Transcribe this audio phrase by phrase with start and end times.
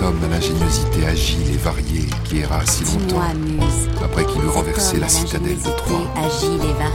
[0.00, 3.22] cet homme à l'ingéniosité agile et variée qui erra si longtemps
[4.02, 6.02] après qu'il eut renversé la citadelle de Troie.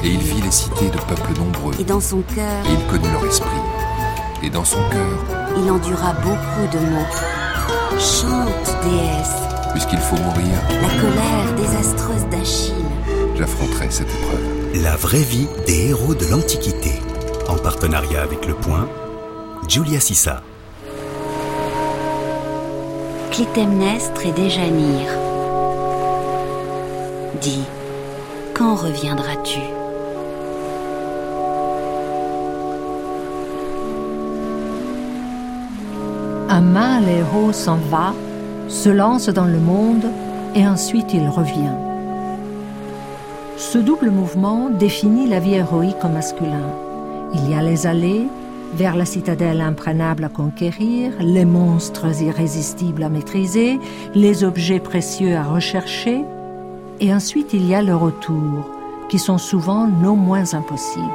[0.04, 1.74] Et, il vit les cités de peuples nombreux.
[1.80, 3.50] Et dans son cœur, il connut leur esprit.
[4.44, 7.06] Et dans son cœur, il endura beaucoup de maux.
[8.00, 9.36] Chante, déesse.
[9.72, 12.74] Puisqu'il faut mourir, la colère désastreuse d'Achille.
[13.38, 14.84] J'affronterai cette épreuve.
[14.84, 16.94] La vraie vie des héros de l'Antiquité.
[17.50, 18.90] En partenariat avec Le Point,
[19.68, 20.42] Julia Sissa.
[23.36, 25.12] Clytemnestre et Déjanire.
[27.42, 27.66] Dis,
[28.54, 29.60] quand reviendras-tu?
[36.48, 38.14] Un mâle héros s'en va,
[38.70, 40.06] se lance dans le monde
[40.56, 41.76] et ensuite il revient.
[43.58, 46.70] Ce double mouvement définit la vie héroïque au masculin.
[47.34, 48.30] Il y a les allées,
[48.74, 53.80] vers la citadelle imprenable à conquérir, les monstres irrésistibles à maîtriser,
[54.14, 56.24] les objets précieux à rechercher,
[57.00, 58.70] et ensuite il y a le retour,
[59.10, 61.06] qui sont souvent non moins impossibles.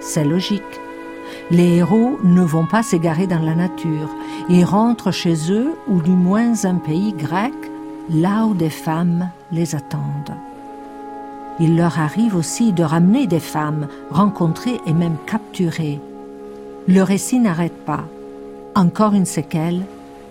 [0.00, 0.62] C'est logique.
[1.50, 4.08] Les héros ne vont pas s'égarer dans la nature,
[4.48, 7.54] ils rentrent chez eux ou du moins un pays grec,
[8.10, 10.36] là où des femmes les attendent.
[11.60, 16.00] Il leur arrive aussi de ramener des femmes, rencontrées et même capturées.
[16.88, 18.04] Le récit n'arrête pas.
[18.74, 19.82] Encore une séquelle,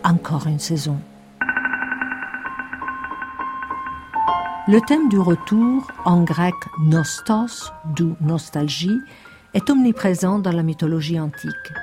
[0.03, 0.97] encore une saison.
[4.67, 8.99] Le thème du retour, en grec nostos, d'où nostalgie,
[9.53, 11.73] est omniprésent dans la mythologie antique.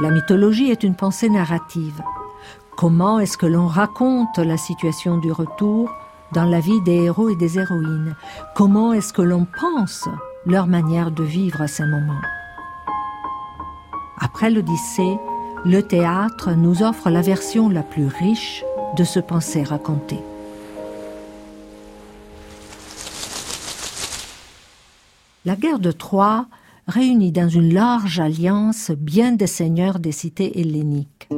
[0.00, 2.02] La mythologie est une pensée narrative.
[2.76, 5.90] Comment est-ce que l'on raconte la situation du retour
[6.32, 8.14] dans la vie des héros et des héroïnes
[8.54, 10.08] Comment est-ce que l'on pense
[10.44, 12.20] leur manière de vivre ces moments?
[14.18, 15.18] Après l'Odyssée,
[15.64, 18.64] le théâtre nous offre la version la plus riche
[18.96, 20.18] de ce pensée raconté.
[25.44, 26.46] La guerre de Troie
[26.88, 31.28] réunit dans une large alliance bien des seigneurs des cités helléniques.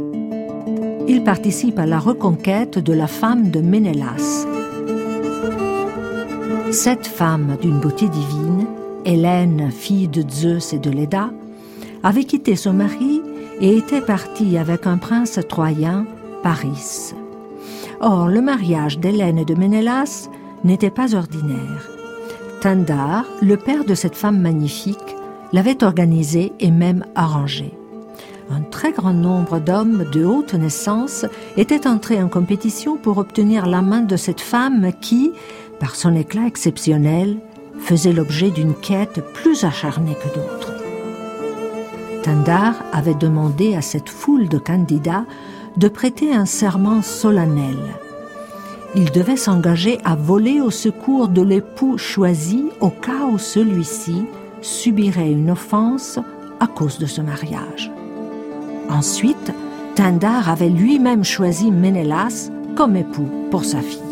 [1.09, 4.47] Ils participent à la reconquête de la femme de Ménélas,
[6.73, 8.67] cette femme d'une beauté divine,
[9.05, 11.31] Hélène, fille de Zeus et de Léda,
[12.03, 13.23] avait quitté son mari
[13.61, 16.07] et était partie avec un prince troyen,
[16.43, 17.15] Paris.
[18.01, 20.29] Or, le mariage d'Hélène et de Ménélas
[20.63, 21.89] n'était pas ordinaire.
[22.61, 25.17] Tindar, le père de cette femme magnifique,
[25.53, 27.73] l'avait organisé et même arrangé.
[28.51, 31.27] Un très grand nombre d'hommes de haute naissance
[31.57, 35.33] étaient entrés en compétition pour obtenir la main de cette femme qui,
[35.81, 37.39] par son éclat exceptionnel,
[37.81, 40.73] faisait l'objet d'une quête plus acharnée que d'autres.
[42.23, 45.25] Tandar avait demandé à cette foule de candidats
[45.77, 47.79] de prêter un serment solennel.
[48.95, 54.25] Il devait s'engager à voler au secours de l'époux choisi au cas où celui-ci
[54.61, 56.19] subirait une offense
[56.59, 57.93] à cause de ce mariage.
[58.91, 59.53] Ensuite,
[59.95, 64.08] Tindar avait lui-même choisi Ménélas comme époux pour sa fille.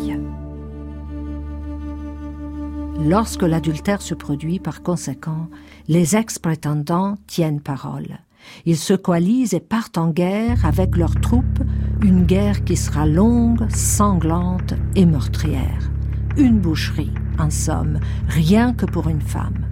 [2.99, 5.47] Lorsque l'adultère se produit, par conséquent,
[5.87, 8.19] les ex-prétendants tiennent parole.
[8.65, 11.61] Ils se coalisent et partent en guerre avec leurs troupes,
[12.01, 15.91] une guerre qui sera longue, sanglante et meurtrière.
[16.37, 19.65] Une boucherie, en somme, rien que pour une femme.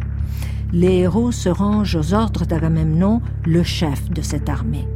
[0.71, 4.87] Les héros se rangent aux ordres d'Agamemnon, le chef de cette armée.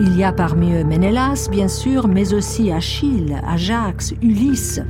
[0.00, 4.80] Il y a parmi eux Ménélas, bien sûr, mais aussi Achille, Ajax, Ulysse,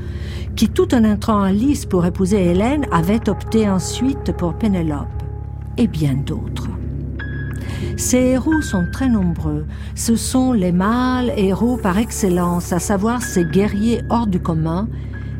[0.56, 5.22] qui tout en entrant en lice pour épouser Hélène avait opté ensuite pour Pénélope,
[5.76, 6.68] et bien d'autres.
[7.96, 9.66] Ces héros sont très nombreux.
[9.94, 14.88] Ce sont les mâles héros par excellence, à savoir ces guerriers hors du commun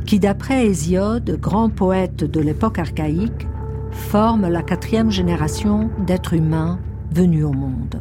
[0.06, 3.48] qui, d'après Hésiode, grand poète de l'époque archaïque,
[3.90, 6.78] forment la quatrième génération d'êtres humains
[7.12, 8.00] venus au monde.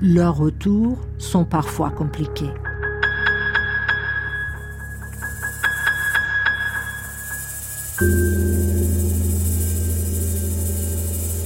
[0.00, 2.52] Leurs retours sont parfois compliqués.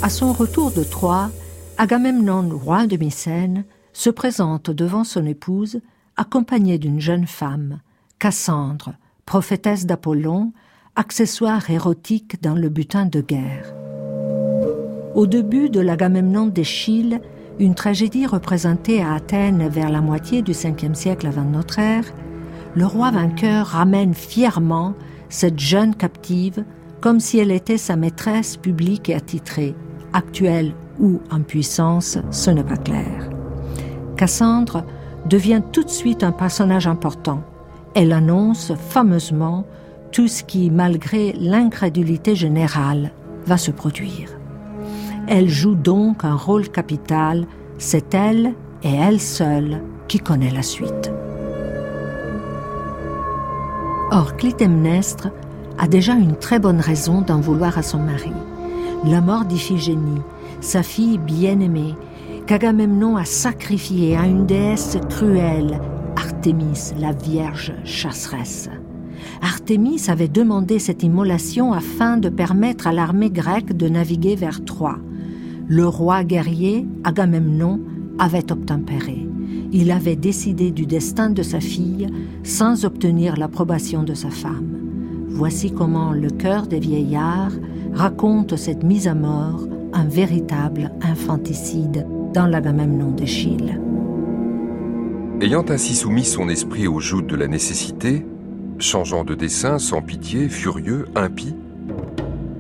[0.03, 1.31] À son retour de Troie,
[1.79, 5.81] Agamemnon, roi de Mycène, se présente devant son épouse,
[6.17, 7.79] accompagné d'une jeune femme,
[8.19, 8.95] Cassandre,
[9.27, 10.53] prophétesse d'Apollon,
[10.97, 13.73] accessoire érotique dans le butin de guerre.
[15.15, 17.21] Au début de l'Agamemnon d'Échille,
[17.61, 22.07] une tragédie représentée à Athènes vers la moitié du 5e siècle avant notre ère,
[22.75, 24.95] le roi vainqueur ramène fièrement
[25.29, 26.65] cette jeune captive
[27.01, 29.77] comme si elle était sa maîtresse publique et attitrée,
[30.13, 33.31] actuelle ou en puissance, ce n'est pas clair.
[34.17, 34.85] Cassandre
[35.27, 37.43] devient tout de suite un personnage important.
[37.95, 39.65] Elle annonce fameusement
[40.11, 43.13] tout ce qui, malgré l'incrédulité générale,
[43.47, 44.29] va se produire.
[45.27, 47.47] Elle joue donc un rôle capital,
[47.79, 51.13] c'est elle et elle seule qui connaît la suite.
[54.11, 55.31] Or, Clytemnestre
[55.79, 58.33] a déjà une très bonne raison d'en vouloir à son mari.
[59.05, 60.23] La mort d'Iphigénie,
[60.61, 61.97] sa fille bien-aimée,
[62.47, 65.81] qu'Agamemnon a sacrifiée à une déesse cruelle,
[66.15, 68.71] Artémis, la Vierge chasseresse.
[69.41, 74.99] Artémis avait demandé cette immolation afin de permettre à l'armée grecque de naviguer vers Troie.
[75.67, 77.81] Le roi guerrier, Agamemnon,
[78.21, 79.27] avait obtempéré.
[79.73, 82.07] Il avait décidé du destin de sa fille
[82.45, 84.79] sans obtenir l'approbation de sa femme.
[85.29, 87.53] Voici comment le cœur des vieillards
[87.95, 93.81] raconte cette mise à mort, un véritable infanticide dans l'Agamemnon d'Échille.
[95.41, 98.25] Ayant ainsi soumis son esprit au joug de la nécessité,
[98.79, 101.55] changeant de dessein sans pitié, furieux, impie,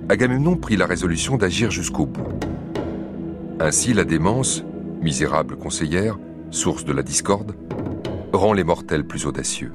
[0.08, 2.26] Agamemnon prit la résolution d'agir jusqu'au bout.
[3.60, 4.64] Ainsi la démence,
[5.00, 6.18] misérable conseillère,
[6.50, 7.54] source de la discorde,
[8.32, 9.72] rend les mortels plus audacieux.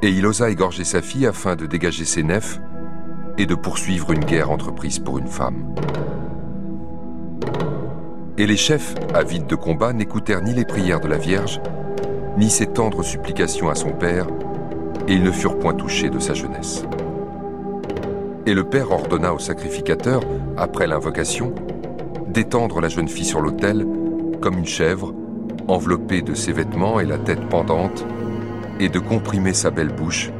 [0.00, 2.60] Et il osa égorger sa fille afin de dégager ses nefs
[3.38, 5.74] et de poursuivre une guerre entreprise pour une femme.
[8.36, 11.60] Et les chefs, avides de combat, n'écoutèrent ni les prières de la Vierge,
[12.36, 14.26] ni ses tendres supplications à son père,
[15.06, 16.84] et ils ne furent point touchés de sa jeunesse.
[18.46, 20.20] Et le père ordonna au sacrificateur,
[20.56, 21.54] après l'invocation,
[22.28, 23.86] d'étendre la jeune fille sur l'autel,
[24.40, 25.14] comme une chèvre,
[25.68, 28.04] enveloppée de ses vêtements et la tête pendante,
[28.80, 30.32] et de comprimer sa belle bouche,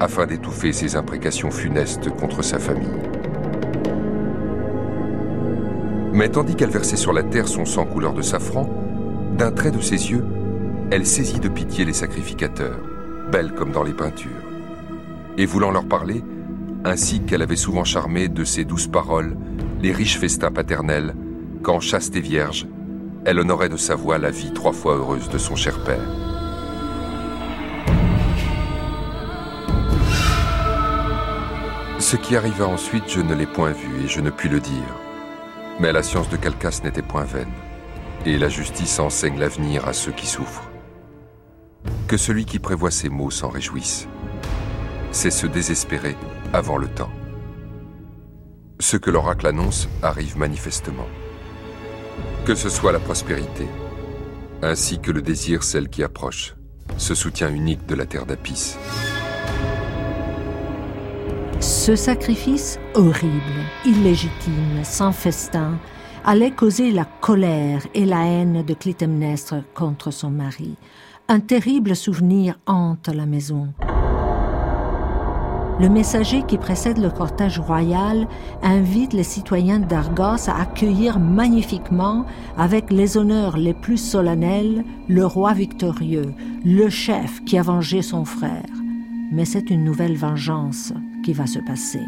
[0.00, 2.88] afin d'étouffer ses imprécations funestes contre sa famille.
[6.12, 8.68] Mais tandis qu'elle versait sur la terre son sang couleur de safran,
[9.36, 10.24] d'un trait de ses yeux,
[10.90, 12.78] elle saisit de pitié les sacrificateurs,
[13.32, 14.30] belles comme dans les peintures.
[15.36, 16.22] Et voulant leur parler,
[16.84, 19.36] ainsi qu'elle avait souvent charmé de ses douces paroles
[19.82, 21.14] les riches festins paternels,
[21.62, 22.66] quand chaste et vierge,
[23.24, 26.23] elle honorait de sa voix la vie trois fois heureuse de son cher père.
[32.14, 34.94] Ce qui arriva ensuite, je ne l'ai point vu et je ne puis le dire.
[35.80, 37.50] Mais la science de Calcas n'était point vaine,
[38.24, 40.70] et la justice enseigne l'avenir à ceux qui souffrent.
[42.06, 44.06] Que celui qui prévoit ces mots s'en réjouisse.
[45.10, 46.14] C'est se désespérer
[46.52, 47.10] avant le temps.
[48.78, 51.08] Ce que l'oracle annonce arrive manifestement.
[52.44, 53.66] Que ce soit la prospérité,
[54.62, 56.54] ainsi que le désir celle qui approche,
[56.96, 58.76] ce soutien unique de la terre d'Apis.
[61.64, 63.40] Ce sacrifice horrible,
[63.86, 65.78] illégitime, sans festin,
[66.22, 70.76] allait causer la colère et la haine de Clytemnestre contre son mari.
[71.26, 73.68] Un terrible souvenir hante la maison.
[75.80, 78.28] Le messager qui précède le cortège royal
[78.62, 82.26] invite les citoyens d'Argos à accueillir magnifiquement,
[82.58, 88.26] avec les honneurs les plus solennels, le roi victorieux, le chef qui a vengé son
[88.26, 88.68] frère.
[89.32, 90.92] Mais c'est une nouvelle vengeance
[91.24, 92.02] qui va se passer.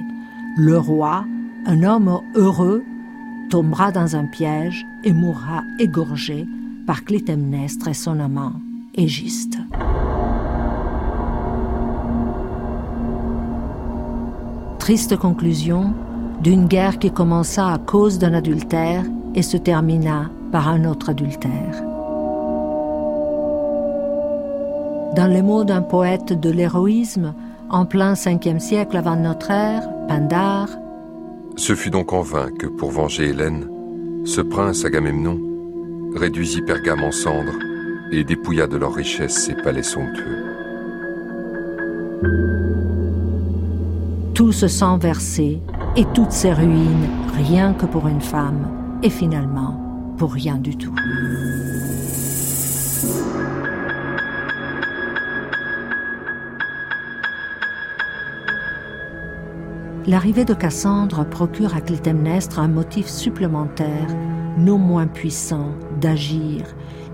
[0.57, 1.25] Le roi,
[1.67, 2.85] un homme heureux,
[3.51, 6.47] tombera dans un piège et mourra égorgé
[6.87, 8.53] par Clytemnestre et son amant,
[8.95, 9.59] Égiste.
[14.79, 15.95] Triste conclusion
[16.43, 19.05] d'une guerre qui commença à cause d'un adultère
[19.35, 21.83] et se termina par un autre adultère.
[25.17, 27.35] Dans les mots d'un poète de l'héroïsme,
[27.71, 30.69] en plein 5e siècle avant notre ère, Pindare.
[31.57, 33.69] Ce fut donc en vain que, pour venger Hélène,
[34.25, 35.39] ce prince Agamemnon
[36.15, 37.59] réduisit Pergame en cendres
[38.13, 40.45] et dépouilla de leurs richesses ses palais somptueux.
[44.35, 45.61] Tout ce sang versé
[45.97, 48.71] et toutes ces ruines, rien que pour une femme,
[49.03, 50.95] et finalement pour rien du tout.
[60.09, 64.07] L'arrivée de Cassandre procure à Clytemnestre un motif supplémentaire,
[64.57, 65.71] non moins puissant,
[66.01, 66.63] d'agir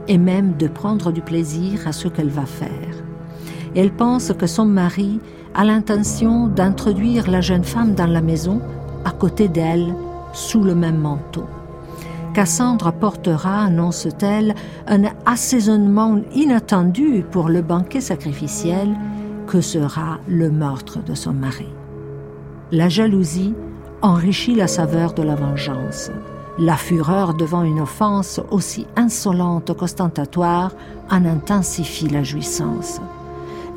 [0.09, 2.69] et même de prendre du plaisir à ce qu'elle va faire.
[3.75, 5.21] Elle pense que son mari
[5.55, 8.61] a l'intention d'introduire la jeune femme dans la maison,
[9.07, 9.95] à côté d'elle,
[10.35, 11.47] sous le même manteau.
[12.35, 14.55] Cassandre portera, annonce-t-elle,
[14.87, 18.95] un assaisonnement inattendu pour le banquet sacrificiel
[19.47, 21.69] que sera le meurtre de son mari
[22.73, 23.55] la jalousie
[24.00, 26.11] enrichit la saveur de la vengeance.
[26.59, 30.73] La fureur devant une offense aussi insolente qu'ostentatoire
[31.11, 33.00] en intensifie la jouissance.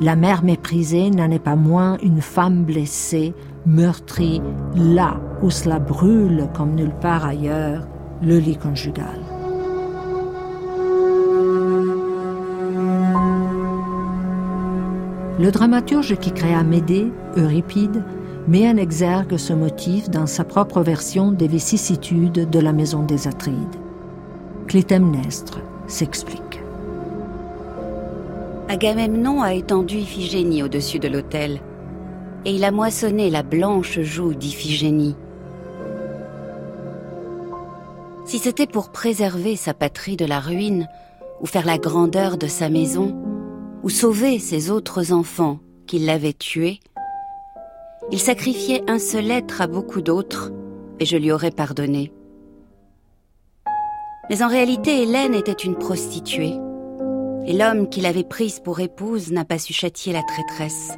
[0.00, 3.34] La mère méprisée n'en est pas moins une femme blessée,
[3.66, 4.40] meurtrie,
[4.74, 7.86] là où cela brûle comme nulle part ailleurs,
[8.22, 9.20] le lit conjugal.
[15.38, 18.02] Le dramaturge qui créa Médée, Euripide,
[18.48, 23.26] met en exergue ce motif dans sa propre version des vicissitudes de la maison des
[23.26, 23.56] Atrides.
[24.68, 26.60] Clytemnestre s'explique.
[28.68, 31.60] Agamemnon a étendu Iphigénie au-dessus de l'autel,
[32.44, 35.16] et il a moissonné la blanche joue d'Iphigénie.
[38.24, 40.88] Si c'était pour préserver sa patrie de la ruine,
[41.40, 43.14] ou faire la grandeur de sa maison,
[43.82, 46.80] ou sauver ses autres enfants qui l'avaient tué,
[48.10, 50.52] il sacrifiait un seul être à beaucoup d'autres,
[51.00, 52.12] et je lui aurais pardonné.
[54.30, 56.54] Mais en réalité, Hélène était une prostituée,
[57.46, 60.96] et l'homme qui l'avait prise pour épouse n'a pas su châtier la traîtresse.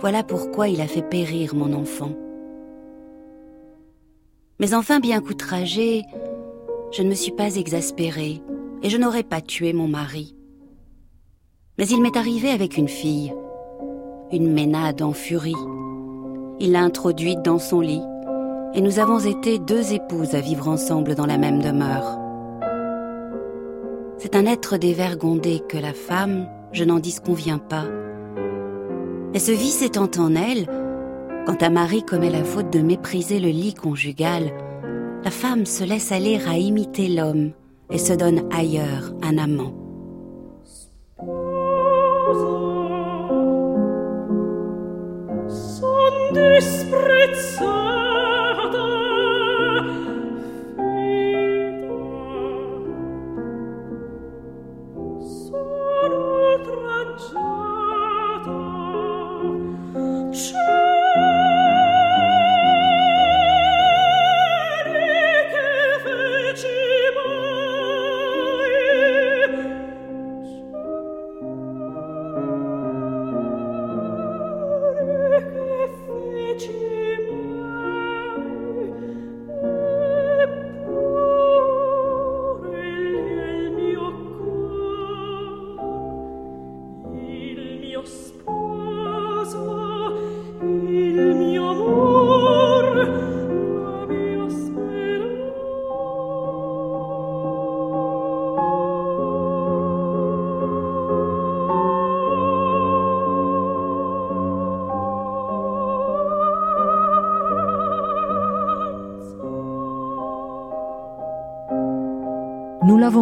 [0.00, 2.12] Voilà pourquoi il a fait périr mon enfant.
[4.58, 6.02] Mais enfin, bien qu'outragée,
[6.92, 8.42] je ne me suis pas exaspérée,
[8.82, 10.34] et je n'aurais pas tué mon mari.
[11.78, 13.32] Mais il m'est arrivé avec une fille,
[14.32, 15.54] une ménade en furie.
[16.62, 18.02] Il l'a introduite dans son lit,
[18.74, 22.18] et nous avons été deux épouses à vivre ensemble dans la même demeure.
[24.18, 27.86] C'est un être dévergondé que la femme, je n'en disconviens pas.
[29.32, 30.66] Et ce vice étant en elle,
[31.46, 34.52] quand un mari commet la faute de mépriser le lit conjugal,
[35.24, 37.52] la femme se laisse aller à imiter l'homme
[37.90, 39.79] et se donne ailleurs un amant.
[46.32, 47.99] disprezzare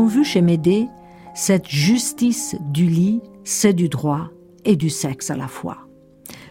[0.07, 0.89] vu chez Médée,
[1.35, 4.29] cette justice du lit, c'est du droit
[4.65, 5.79] et du sexe à la fois.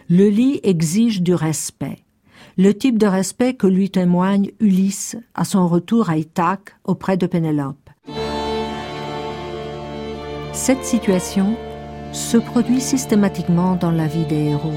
[0.08, 2.04] Le lit exige du respect,
[2.56, 7.26] le type de respect que lui témoigne Ulysse à son retour à Ithaque auprès de
[7.26, 7.90] Pénélope.
[10.52, 11.54] Cette situation
[12.12, 14.72] se produit systématiquement dans la vie des héros.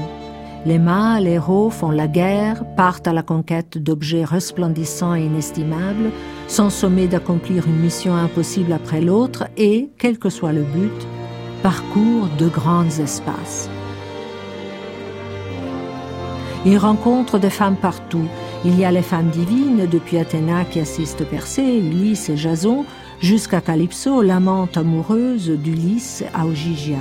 [0.64, 6.12] Les mâles héros font la guerre, partent à la conquête d'objets resplendissants et inestimables,
[6.52, 11.06] sont sommés d'accomplir une mission impossible après l'autre et, quel que soit le but,
[11.62, 13.70] parcourent de grands espaces.
[16.66, 18.28] Ils rencontrent des femmes partout.
[18.66, 22.84] Il y a les femmes divines, depuis Athéna qui assiste Persée, Ulysse et Jason,
[23.20, 26.98] jusqu'à Calypso, l'amante amoureuse d'Ulysse à Ogygia.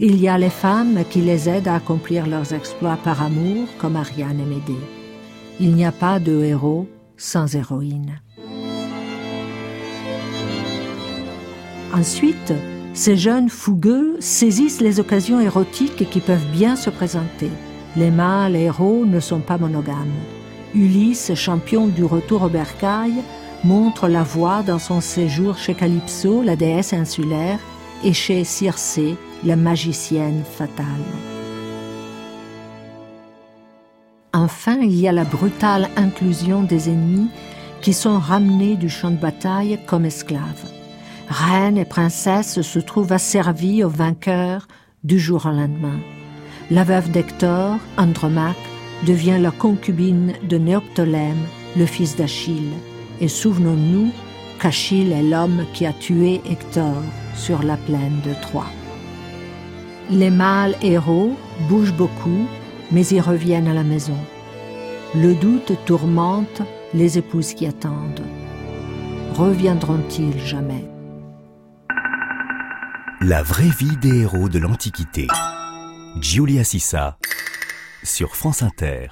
[0.00, 3.94] Il y a les femmes qui les aident à accomplir leurs exploits par amour, comme
[3.94, 4.84] Ariane et Médée.
[5.60, 8.20] Il n'y a pas de héros sans héroïne.
[11.92, 12.52] Ensuite,
[12.94, 17.50] ces jeunes fougueux saisissent les occasions érotiques qui peuvent bien se présenter.
[17.96, 20.14] Les mâles héros ne sont pas monogames.
[20.74, 23.14] Ulysse, champion du retour au bercail,
[23.64, 27.58] montre la voie dans son séjour chez Calypso, la déesse insulaire,
[28.04, 30.84] et chez Circé, la magicienne fatale.
[34.38, 37.26] Enfin, il y a la brutale inclusion des ennemis
[37.80, 40.70] qui sont ramenés du champ de bataille comme esclaves.
[41.28, 44.68] Reines et princesses se trouvent asservies aux vainqueurs
[45.02, 45.98] du jour au lendemain.
[46.70, 48.54] La veuve d'Hector, Andromaque,
[49.04, 51.44] devient la concubine de Néoptolème,
[51.76, 52.74] le fils d'Achille.
[53.20, 54.12] Et souvenons-nous
[54.60, 57.02] qu'Achille est l'homme qui a tué Hector
[57.34, 58.70] sur la plaine de Troie.
[60.10, 61.34] Les mâles héros
[61.68, 62.46] bougent beaucoup,
[62.90, 64.16] mais ils reviennent à la maison.
[65.14, 66.62] Le doute tourmente
[66.94, 68.22] les épouses qui attendent.
[69.34, 70.84] Reviendront-ils jamais?
[73.20, 75.26] La vraie vie des héros de l'Antiquité.
[76.20, 77.18] Giulia Sissa
[78.02, 79.08] sur France Inter.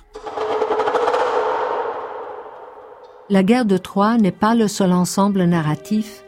[3.28, 6.23] La guerre de Troie n'est pas le seul ensemble narratif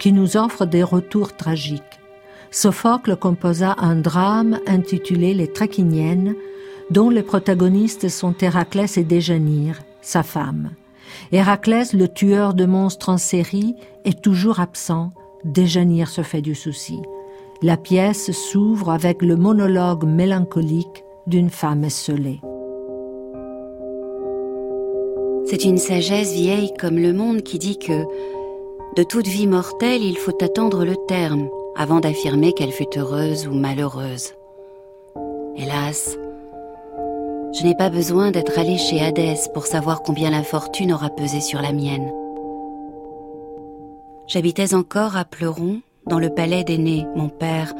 [0.00, 2.00] qui nous offre des retours tragiques.
[2.50, 6.34] Sophocle composa un drame intitulé Les Trachiniennes,
[6.90, 10.70] dont les protagonistes sont Héraclès et Déjanire, sa femme.
[11.32, 15.10] Héraclès, le tueur de monstres en série, est toujours absent.
[15.44, 17.00] Déjanire se fait du souci.
[17.62, 22.40] La pièce s'ouvre avec le monologue mélancolique d'une femme esselée.
[25.46, 28.04] C'est une sagesse vieille comme le monde qui dit que
[28.96, 33.54] de toute vie mortelle, il faut attendre le terme avant d'affirmer qu'elle fut heureuse ou
[33.54, 34.34] malheureuse.
[35.56, 36.18] Hélas,
[37.52, 41.40] je n'ai pas besoin d'être allée chez Hadès pour savoir combien la fortune aura pesé
[41.40, 42.12] sur la mienne.
[44.26, 47.74] J'habitais encore à Pleuron, dans le palais d'aîné, mon père,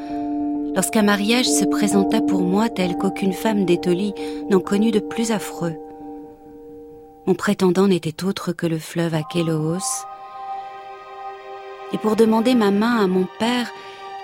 [0.75, 4.13] lorsqu'un mariage se présenta pour moi tel qu'aucune femme d'Étolie
[4.49, 5.75] n'en connut de plus affreux.
[7.25, 10.05] Mon prétendant n'était autre que le fleuve Akéloos,
[11.93, 13.69] et pour demander ma main à mon père,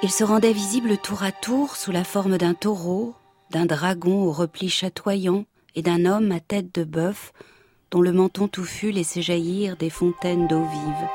[0.03, 3.13] il se rendait visible tour à tour sous la forme d'un taureau,
[3.51, 7.33] d'un dragon au repli chatoyant et d'un homme à tête de bœuf
[7.91, 11.07] dont le menton touffu laissait jaillir des fontaines d'eau vive.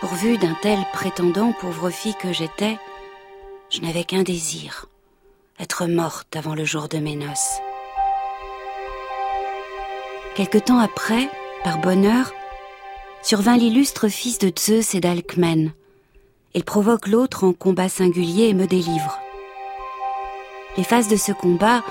[0.00, 2.78] Pourvu d'un tel prétendant, pauvre fille que j'étais,
[3.70, 4.86] je n'avais qu'un désir,
[5.58, 7.60] être morte avant le jour de mes noces.
[10.36, 11.28] Quelque temps après,
[11.64, 12.32] par bonheur,
[13.22, 15.72] survint l'illustre fils de Zeus et d'Alcmène.
[16.54, 19.18] Il provoque l'autre en combat singulier et me délivre.
[20.76, 21.82] Les phases de ce combat,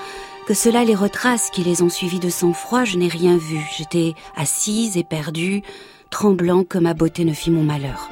[0.46, 3.60] que cela les retrace qui les ont suivis de sang-froid, je n'ai rien vu.
[3.76, 5.62] J'étais assise, éperdue,
[6.10, 8.10] tremblant que ma beauté ne fit mon malheur.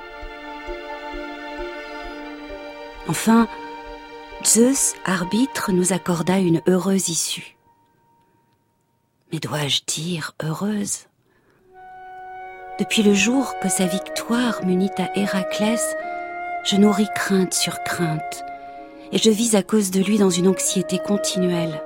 [3.07, 3.47] Enfin,
[4.45, 7.57] Zeus, arbitre, nous accorda une heureuse issue.
[9.33, 11.07] Mais dois-je dire heureuse?
[12.81, 15.95] Depuis le jour que sa victoire m'unit à Héraclès,
[16.65, 18.45] je nourris crainte sur crainte
[19.13, 21.83] et je vis à cause de lui dans une anxiété continuelle.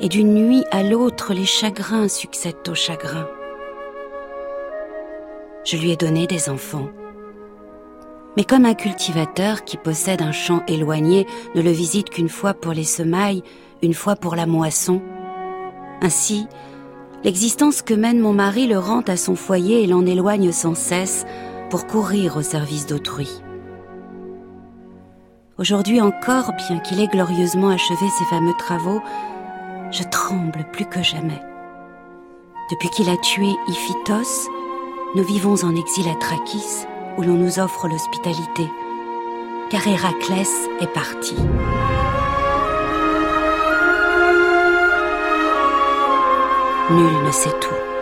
[0.00, 3.28] Et d'une nuit à l'autre, les chagrins succèdent aux chagrins.
[5.64, 6.88] Je lui ai donné des enfants.
[8.36, 12.72] Mais comme un cultivateur qui possède un champ éloigné ne le visite qu'une fois pour
[12.72, 13.42] les semailles,
[13.82, 15.00] une fois pour la moisson,
[16.02, 16.46] ainsi,
[17.22, 21.24] l'existence que mène mon mari le rend à son foyer et l'en éloigne sans cesse
[21.70, 23.43] pour courir au service d'autrui.
[25.56, 29.00] Aujourd'hui encore, bien qu'il ait glorieusement achevé ses fameux travaux,
[29.92, 31.40] je tremble plus que jamais.
[32.72, 34.50] Depuis qu'il a tué Iphitos,
[35.14, 36.86] nous vivons en exil à Trachis,
[37.16, 38.68] où l'on nous offre l'hospitalité,
[39.70, 41.36] car Héraclès est parti.
[46.90, 47.93] Nul ne sait tout.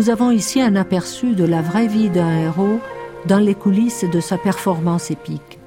[0.00, 2.80] Nous avons ici un aperçu de la vraie vie d'un héros
[3.26, 5.58] dans les coulisses de sa performance épique.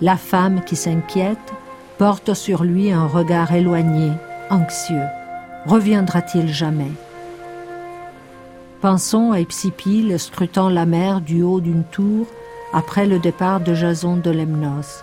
[0.00, 1.52] La femme qui s'inquiète
[1.98, 4.12] porte sur lui un regard éloigné,
[4.48, 5.08] anxieux.
[5.66, 6.92] Reviendra-t-il jamais?
[8.80, 12.28] Pensons à Hypsipyle scrutant la mer du haut d'une tour
[12.72, 15.02] après le départ de Jason de Lemnos.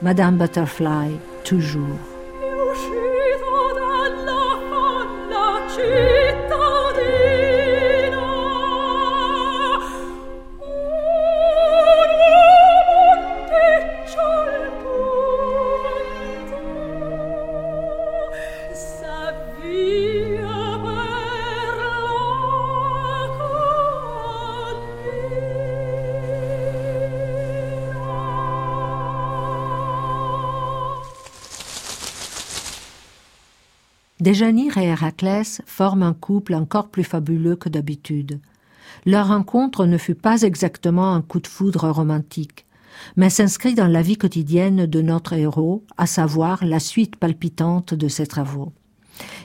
[0.00, 2.15] Madame Butterfly, toujours.
[34.26, 38.40] Déjanire et Héraclès forment un couple encore plus fabuleux que d'habitude.
[39.04, 42.66] Leur rencontre ne fut pas exactement un coup de foudre romantique,
[43.14, 48.08] mais s'inscrit dans la vie quotidienne de notre héros, à savoir la suite palpitante de
[48.08, 48.72] ses travaux.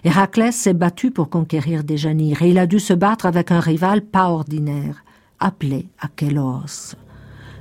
[0.04, 4.02] Héraclès s'est battu pour conquérir Déjanire et il a dû se battre avec un rival
[4.02, 5.04] pas ordinaire,
[5.40, 6.96] appelé Achélos.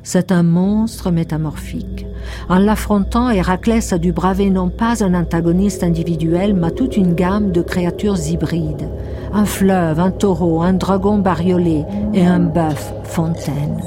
[0.03, 2.07] C'est un monstre métamorphique.
[2.49, 7.53] En l'affrontant, Héraclès a dû braver non pas un antagoniste individuel, mais toute une gamme
[7.53, 8.89] de créatures hybrides.
[9.33, 11.85] Un fleuve, un taureau, un dragon bariolé
[12.15, 13.81] et un bœuf fontaine.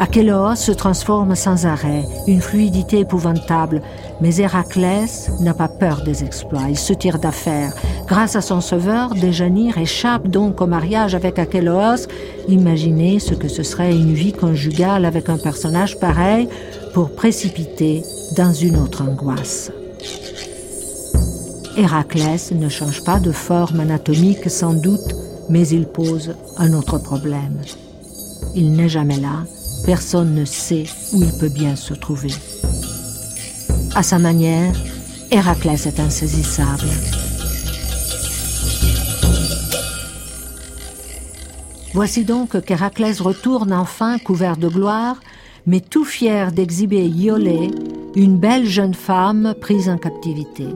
[0.00, 3.82] Achéloos se transforme sans arrêt, une fluidité épouvantable,
[4.20, 7.74] mais Héraclès n'a pas peur des exploits, il se tire d'affaire.
[8.06, 12.06] Grâce à son sauveur, Déjanire échappe donc au mariage avec Achéloos.
[12.46, 16.48] Imaginez ce que ce serait une vie conjugale avec un personnage pareil
[16.94, 18.04] pour précipiter
[18.36, 19.72] dans une autre angoisse.
[21.76, 25.14] Héraclès ne change pas de forme anatomique sans doute,
[25.48, 27.58] mais il pose un autre problème.
[28.54, 29.44] Il n'est jamais là,
[29.84, 32.32] Personne ne sait où il peut bien se trouver.
[33.94, 34.74] À sa manière,
[35.30, 36.88] Héraclès est insaisissable.
[41.94, 45.16] Voici donc qu'Héraclès retourne enfin couvert de gloire,
[45.66, 47.70] mais tout fier d'exhiber Iolée,
[48.14, 50.66] une belle jeune femme prise en captivité.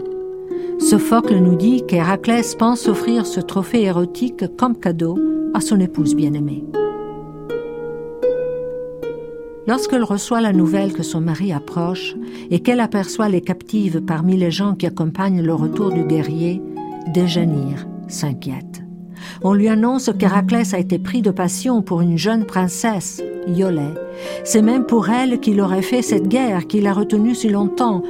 [0.81, 5.17] Sophocle nous dit qu'Héraclès pense offrir ce trophée érotique comme cadeau
[5.55, 6.65] à son épouse bien-aimée.
[9.67, 12.17] Lorsqu'elle reçoit la nouvelle que son mari approche
[12.51, 16.61] et qu'elle aperçoit les captives parmi les gens qui accompagnent le retour du guerrier,
[17.15, 18.83] Déjanire s'inquiète.
[19.43, 23.95] On lui annonce qu'Héraclès a été pris de passion pour une jeune princesse, Iolée.
[24.45, 28.03] C'est même pour elle qu'il aurait fait cette guerre qu'il a retenue si longtemps.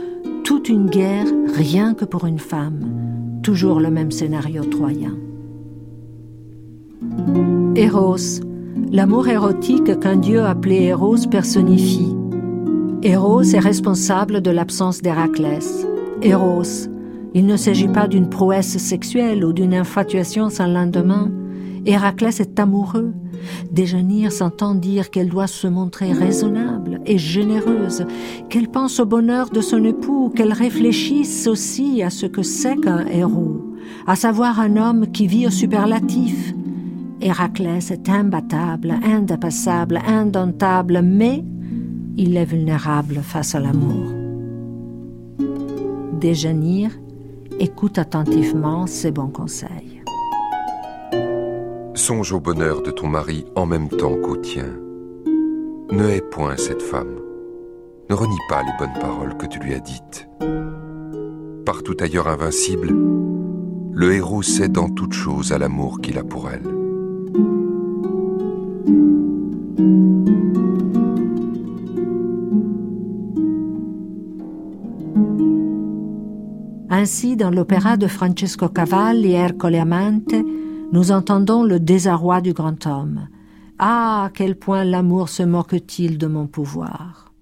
[0.45, 3.41] Toute une guerre rien que pour une femme.
[3.43, 5.17] Toujours le même scénario troyen.
[7.75, 8.41] Eros,
[8.93, 12.15] l'amour érotique qu'un dieu appelé Eros personnifie.
[13.03, 15.87] Eros est responsable de l'absence d'Héraclès.
[16.21, 16.89] Eros,
[17.35, 21.31] il ne s'agit pas d'une prouesse sexuelle ou d'une infatuation sans lendemain.
[21.87, 23.13] Héraclès est amoureux.
[23.73, 28.05] Déjanir s'entend dire qu'elle doit se montrer raisonnable et généreuse,
[28.51, 33.07] qu'elle pense au bonheur de son époux, qu'elle réfléchisse aussi à ce que c'est qu'un
[33.07, 33.63] héros,
[34.07, 36.55] à savoir un homme qui vit au superlatif,
[37.23, 41.45] Héraclès est imbattable, indépassable, indomptable, mais
[42.17, 44.13] il est vulnérable face à l'amour.
[46.21, 46.91] Déjanir
[47.61, 50.03] écoute attentivement ses bons conseils.
[51.95, 54.71] Songe au bonheur de ton mari en même temps qu'au tien.
[55.93, 57.21] Ne hais point cette femme.
[58.11, 60.29] Ne renie pas les bonnes paroles que tu lui as dites.
[61.65, 62.89] Partout ailleurs invincible,
[63.93, 66.82] le héros cède en toute chose à l'amour qu'il a pour elle.
[76.95, 80.35] Ainsi, dans l'opéra de Francesco Cavalli, Ercole Amante,
[80.93, 83.29] nous entendons le désarroi du grand homme.
[83.79, 87.33] Ah, à quel point l'amour se moque-t-il de mon pouvoir.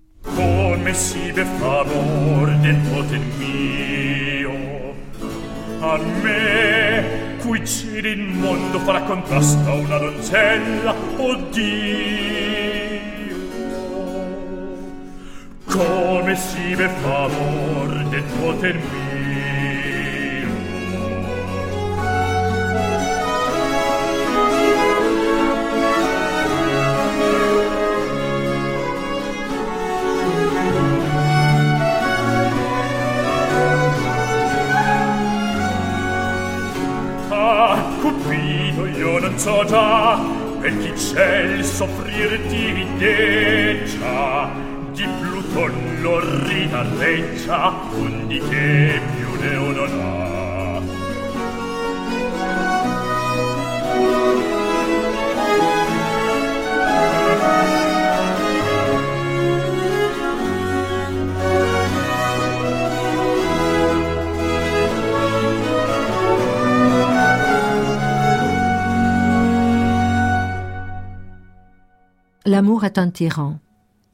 [39.21, 40.19] non so già
[40.61, 44.51] per chi ciel soffrir ti deggia
[44.93, 50.40] di Pluton l'orrida ridareggia un di che più ne onora
[72.51, 73.61] L'amour est un tyran.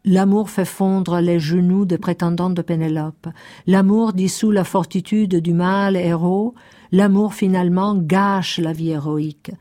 [0.05, 3.29] L'amour fait fondre les genoux des prétendants de Pénélope.
[3.67, 6.55] L'amour dissout la fortitude du mâle héros.
[6.93, 9.53] L'amour finalement gâche la vie héroïque.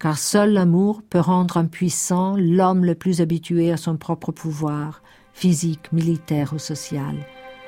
[0.00, 5.92] Car seul l'amour peut rendre impuissant l'homme le plus habitué à son propre pouvoir, physique,
[5.92, 7.14] militaire ou social.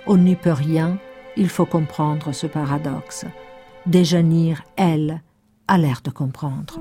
[0.09, 0.99] On n'y peut rien,
[1.37, 3.25] il faut comprendre ce paradoxe.
[3.87, 5.23] Déjanir, elle,
[5.69, 6.81] a l'air de comprendre.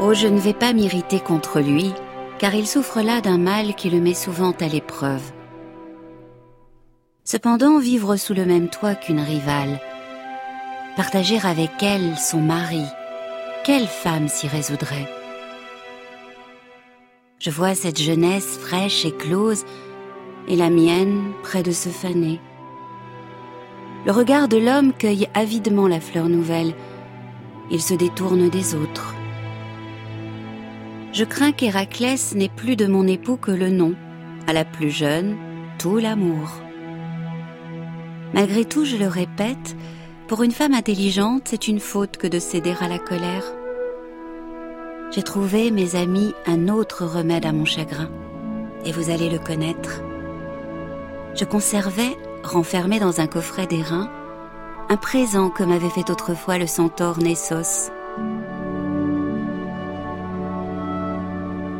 [0.00, 1.92] Oh, je ne vais pas m'irriter contre lui,
[2.38, 5.32] car il souffre là d'un mal qui le met souvent à l'épreuve.
[7.24, 9.80] Cependant, vivre sous le même toit qu'une rivale,
[10.96, 12.84] partager avec elle son mari,
[13.64, 15.08] quelle femme s'y résoudrait?
[17.40, 19.64] Je vois cette jeunesse fraîche et close
[20.46, 22.40] et la mienne près de se faner.
[24.06, 26.72] Le regard de l'homme cueille avidement la fleur nouvelle.
[27.70, 29.14] Il se détourne des autres.
[31.12, 33.94] Je crains qu'Héraclès n'ait plus de mon époux que le nom,
[34.46, 35.36] à la plus jeune,
[35.78, 36.48] tout l'amour.
[38.34, 39.76] Malgré tout, je le répète,
[40.26, 43.44] pour une femme intelligente, c'est une faute que de céder à la colère.
[45.10, 48.10] J'ai trouvé, mes amis, un autre remède à mon chagrin,
[48.84, 50.02] et vous allez le connaître.
[51.34, 54.10] Je conservais, renfermé dans un coffret d'airain,
[54.90, 57.90] un présent que m'avait fait autrefois le centaure Nessos.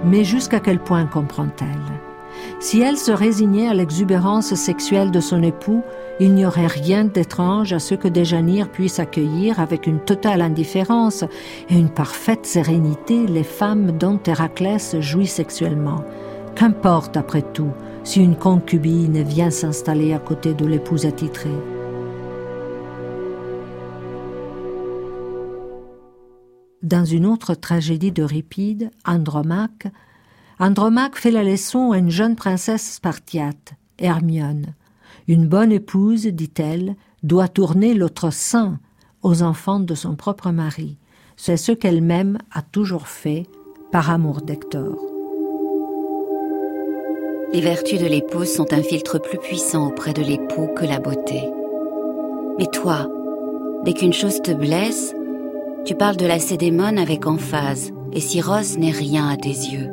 [0.05, 1.69] Mais jusqu'à quel point comprend-elle?
[2.61, 5.83] Si elle se résignait à l'exubérance sexuelle de son époux,
[6.21, 11.25] il n'y aurait rien d'étrange à ce que Déjanire puisse accueillir avec une totale indifférence
[11.69, 16.05] et une parfaite sérénité les femmes dont Héraclès jouit sexuellement.
[16.55, 21.78] Qu'importe après tout si une concubine vient s'installer à côté de l'épouse attitrée?
[26.83, 29.89] Dans une autre tragédie d'Euripide, Andromaque,
[30.61, 34.75] Andromaque fait la leçon à une jeune princesse spartiate, Hermione.
[35.27, 38.79] Une bonne épouse, dit-elle, doit tourner l'autre sein
[39.23, 40.99] aux enfants de son propre mari.
[41.37, 43.47] C'est ce qu'elle-même a toujours fait
[43.91, 44.97] par amour d'Hector.
[47.53, 51.43] Les vertus de l'épouse sont un filtre plus puissant auprès de l'époux que la beauté.
[52.59, 53.09] Mais toi,
[53.85, 55.15] dès qu'une chose te blesse,
[55.89, 59.89] tu parles de la cédémone avec emphase, et Syros n'est rien à tes yeux.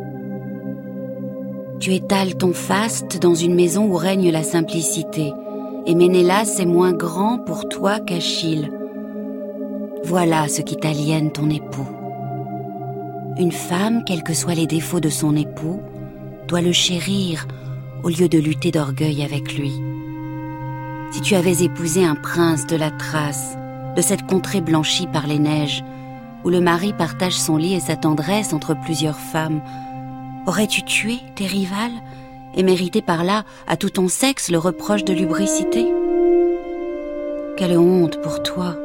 [1.80, 5.32] Tu étales ton faste dans une maison où règne la simplicité,
[5.86, 8.70] et Ménélas est moins grand pour toi qu'Achille.
[10.04, 11.88] Voilà ce qui t'aliène ton époux.
[13.38, 15.80] Une femme, quels que soient les défauts de son époux,
[16.50, 17.48] doit le chérir
[18.04, 19.72] au lieu de lutter d'orgueil avec lui.
[21.12, 23.56] Si tu avais épousé un prince de la Thrace,
[23.96, 25.84] de cette contrée blanchie par les neiges,
[26.44, 29.62] où le mari partage son lit et sa tendresse entre plusieurs femmes,
[30.46, 31.92] aurais-tu tué tes rivales
[32.56, 35.88] et mérité par là à tout ton sexe le reproche de lubricité?
[37.58, 38.76] Quelle honte pour toi.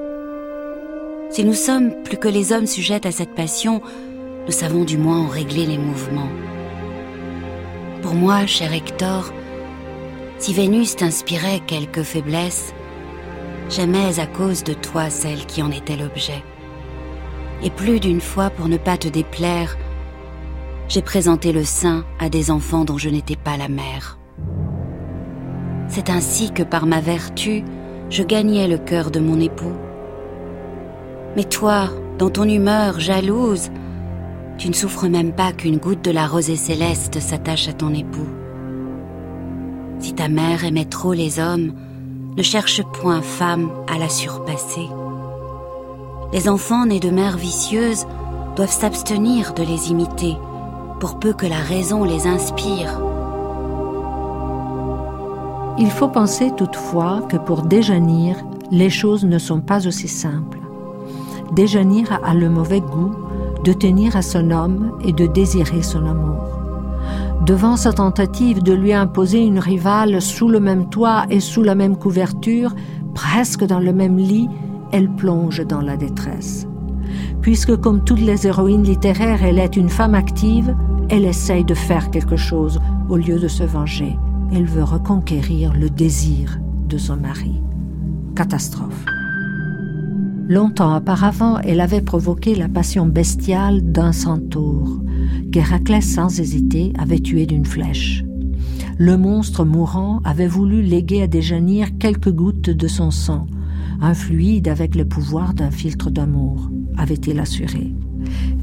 [1.30, 3.82] Si nous sommes plus que les hommes sujettes à cette passion,
[4.46, 6.30] nous savons du moins en régler les mouvements.
[8.02, 9.32] Pour moi, cher Hector,
[10.38, 12.72] si Vénus t'inspirait quelque faiblesse,
[13.70, 16.42] jamais à cause de toi celle qui en était l'objet.
[17.62, 19.76] Et plus d'une fois, pour ne pas te déplaire,
[20.88, 24.18] j'ai présenté le sein à des enfants dont je n'étais pas la mère.
[25.88, 27.62] C'est ainsi que par ma vertu,
[28.10, 29.76] je gagnais le cœur de mon époux.
[31.36, 33.70] Mais toi, dans ton humeur jalouse,
[34.58, 38.28] tu ne souffres même pas qu'une goutte de la rosée céleste s'attache à ton époux.
[40.00, 41.72] Si ta mère aimait trop les hommes,
[42.36, 44.88] ne cherche point femme à la surpasser.
[46.32, 48.06] Les enfants nés de mères vicieuses
[48.56, 50.36] doivent s'abstenir de les imiter,
[51.00, 53.00] pour peu que la raison les inspire.
[55.78, 58.36] Il faut penser toutefois que pour Déjanir,
[58.70, 60.58] les choses ne sont pas aussi simples.
[61.52, 63.12] Déjanir a le mauvais goût
[63.64, 66.49] de tenir à son homme et de désirer son amour.
[67.46, 71.74] Devant sa tentative de lui imposer une rivale sous le même toit et sous la
[71.74, 72.74] même couverture,
[73.14, 74.48] presque dans le même lit,
[74.92, 76.66] elle plonge dans la détresse.
[77.40, 80.74] Puisque comme toutes les héroïnes littéraires, elle est une femme active,
[81.08, 84.16] elle essaye de faire quelque chose au lieu de se venger.
[84.52, 87.62] Elle veut reconquérir le désir de son mari.
[88.36, 89.04] Catastrophe.
[90.48, 95.00] Longtemps auparavant, elle avait provoqué la passion bestiale d'un centaure,
[95.52, 98.24] qu'Héraclès sans hésiter avait tué d'une flèche.
[98.98, 103.46] Le monstre mourant avait voulu léguer à Déjanire quelques gouttes de son sang,
[104.00, 107.94] un fluide avec le pouvoir d'un filtre d'amour, avait-il assuré.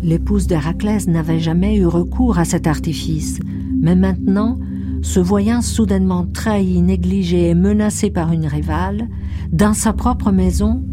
[0.04, 3.40] L'épouse d'Héraclès n'avait jamais eu recours à cet artifice,
[3.80, 4.60] mais maintenant,
[5.02, 9.08] se voyant soudainement trahie, négligée et menacée par une rivale,
[9.52, 10.84] dans sa propre maison,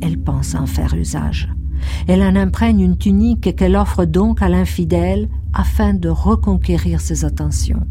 [0.00, 1.48] elle pense en faire usage.
[2.06, 7.86] Elle en imprègne une tunique qu'elle offre donc à l'infidèle afin de reconquérir ses attentions.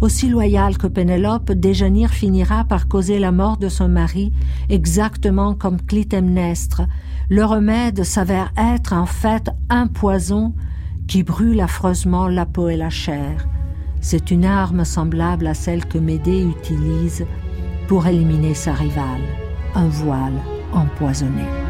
[0.00, 4.32] Aussi loyale que Pénélope, Déjanire finira par causer la mort de son mari,
[4.68, 6.82] exactement comme Clytemnestre.
[7.28, 10.54] Le remède s'avère être en fait un poison
[11.06, 13.48] qui brûle affreusement la peau et la chair.
[14.00, 17.24] C'est une arme semblable à celle que Médée utilise
[17.86, 19.22] pour éliminer sa rivale,
[19.74, 20.40] un voile
[20.72, 21.61] empoisonné.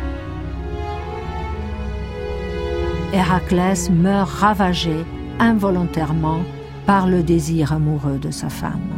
[3.12, 5.05] Héraclès meurt ravagé
[5.38, 6.40] involontairement
[6.87, 8.91] par le désir amoureux de sa femme.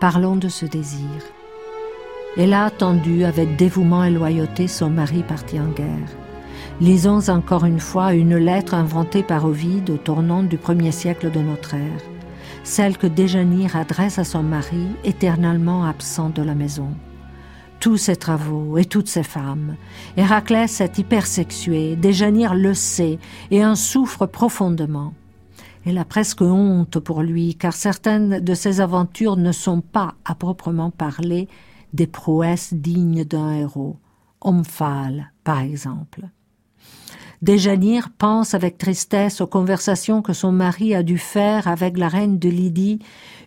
[0.00, 1.08] Parlons de ce désir.
[2.36, 6.08] Elle a attendu avec dévouement et loyauté son mari parti en guerre.
[6.80, 11.40] Lisons encore une fois une lettre inventée par Ovide au tournant du premier siècle de
[11.40, 12.02] notre ère,
[12.62, 16.90] celle que Déjanire adresse à son mari éternellement absent de la maison.
[17.80, 19.74] Tous ses travaux et toutes ses femmes.
[20.16, 23.18] Héraclès est hypersexué, Déjanire le sait
[23.50, 25.12] et en souffre profondément.
[25.90, 30.34] Elle a presque honte pour lui, car certaines de ses aventures ne sont pas, à
[30.34, 31.48] proprement parler,
[31.94, 33.96] des prouesses dignes d'un héros.
[34.42, 36.28] Omphale, par exemple.
[37.40, 42.38] Déjanire pense avec tristesse aux conversations que son mari a dû faire avec la reine
[42.38, 42.98] de Lydie,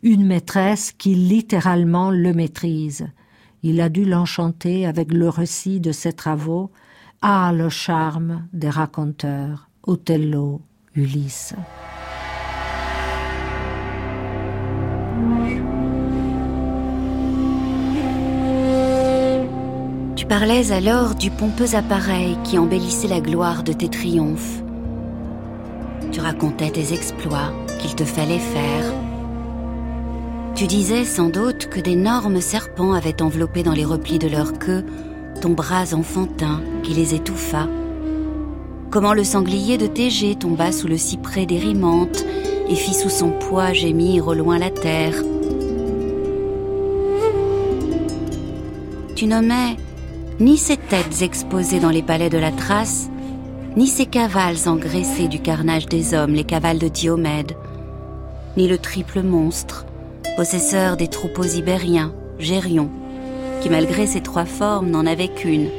[0.01, 3.05] une maîtresse qui littéralement le maîtrise.
[3.61, 6.71] Il a dû l'enchanter avec le récit de ses travaux.
[7.21, 10.61] Ah, le charme des raconteurs, Othello,
[10.95, 11.53] Ulysse.
[20.31, 24.63] Parlais alors du pompeux appareil qui embellissait la gloire de tes triomphes.
[26.13, 28.93] Tu racontais tes exploits qu'il te fallait faire.
[30.55, 34.85] Tu disais sans doute que d'énormes serpents avaient enveloppé dans les replis de leur queue
[35.41, 37.67] ton bras enfantin qui les étouffa.
[38.89, 42.23] Comment le sanglier de Tégé tomba sous le cyprès d'Érimante
[42.69, 45.15] et fit sous son poids gémir au loin la terre.
[49.17, 49.75] Tu nommais
[50.41, 53.11] ni ces têtes exposées dans les palais de la Thrace,
[53.77, 57.55] ni ces cavales engraissées du carnage des hommes, les cavales de Diomède,
[58.57, 59.85] ni le triple monstre,
[60.35, 62.89] possesseur des troupeaux ibériens, Gérion,
[63.61, 65.69] qui malgré ses trois formes n'en avait qu'une,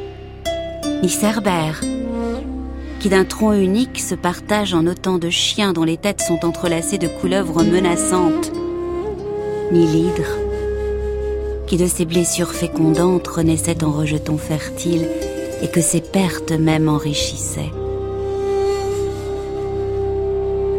[1.02, 1.80] ni Cerbère,
[3.00, 6.98] qui d'un tronc unique se partage en autant de chiens dont les têtes sont entrelacées
[6.98, 8.52] de couleuvres menaçantes,
[9.72, 10.41] ni l'hydre,
[11.72, 15.08] qui de ses blessures fécondantes renaissait en rejetons fertiles
[15.62, 17.72] et que ses pertes même enrichissaient.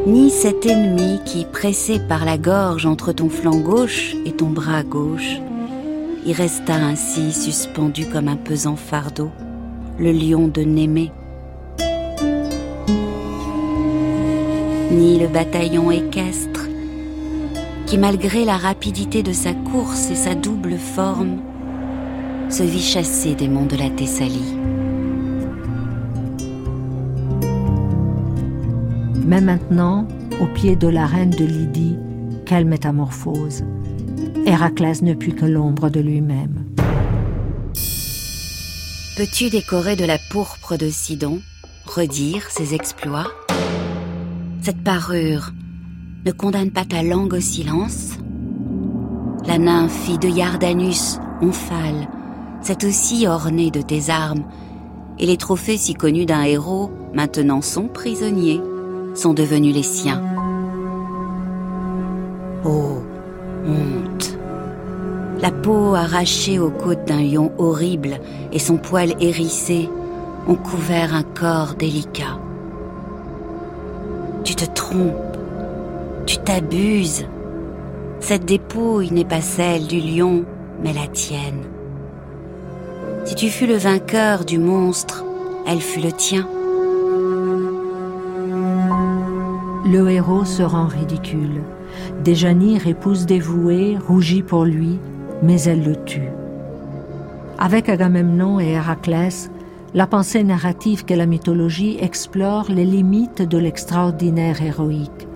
[0.06, 4.84] Ni cet ennemi qui, pressé par la gorge entre ton flanc gauche et ton bras
[4.84, 5.42] gauche,
[6.28, 9.32] y resta ainsi suspendu comme un pesant fardeau,
[9.98, 11.12] le lion de Némée.
[14.92, 16.68] Ni le bataillon équestre,
[17.94, 21.44] qui malgré la rapidité de sa course et sa double forme,
[22.50, 24.56] se vit chasser des monts de la Thessalie.
[29.24, 30.08] Mais maintenant,
[30.42, 32.00] au pied de la reine de Lydie,
[32.48, 33.64] quelle métamorphose
[34.48, 36.66] Héraclès ne put que l'ombre de lui-même.
[39.18, 41.42] Peux-tu décorer de la pourpre de Sidon,
[41.86, 43.32] redire ses exploits?
[44.64, 45.52] Cette parure
[46.26, 48.18] ne condamne pas ta langue au silence.
[49.46, 52.08] La nymphe fille de Yardanus, omphale,
[52.62, 54.46] s'est aussi ornée de tes armes,
[55.20, 58.62] et les trophées si connus d'un héros maintenant sont prisonniers
[59.16, 60.22] sont devenus les siens.
[62.66, 63.04] Oh,
[63.68, 64.38] honte.
[65.40, 68.20] La peau arrachée aux côtes d'un lion horrible
[68.52, 69.90] et son poil hérissé
[70.48, 72.40] ont couvert un corps délicat.
[74.44, 75.23] Tu te trompes,
[76.26, 77.26] tu t'abuses.
[78.20, 80.46] Cette dépouille n'est pas celle du lion,
[80.82, 81.64] mais la tienne.
[83.26, 85.24] Si tu fus le vainqueur du monstre,
[85.68, 86.48] elle fut le tien.
[89.94, 91.62] le héros se rend ridicule.
[92.24, 94.98] Déjanire, épouse dévouée, rougit pour lui,
[95.44, 96.32] mais elle le tue.
[97.60, 99.52] Avec Agamemnon et Héraclès,
[99.94, 105.28] la pensée narrative qu'est la mythologie explore les limites de l'extraordinaire héroïque.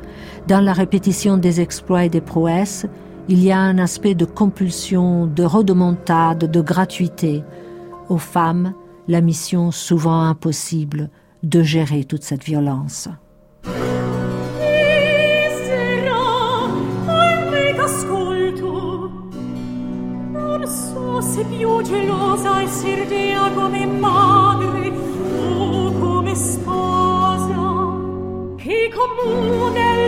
[0.48, 2.86] Dans la répétition des exploits et des prouesses,
[3.28, 7.44] il y a un aspect de compulsion, de rodomontade, de gratuité.
[8.08, 8.74] Aux femmes,
[9.10, 11.10] la mission souvent impossible
[11.44, 13.10] de gérer toute cette violence.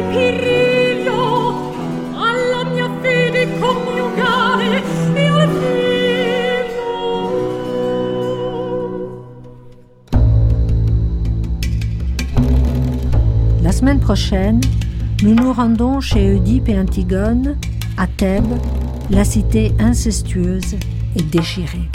[0.02, 0.50] E
[13.62, 14.62] La semaine prochaine,
[15.24, 17.58] nous nous rendons chez Oedipe et Antigone,
[17.97, 18.43] à Thèbes,
[19.10, 20.76] la cité incestueuse
[21.16, 21.89] et déchirée.